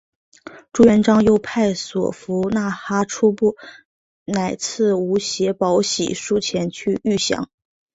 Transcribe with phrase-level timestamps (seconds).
[0.73, 3.55] 朱元璋又派所俘纳哈出部
[4.25, 7.51] 将乃剌吾携带玺书前去谕降。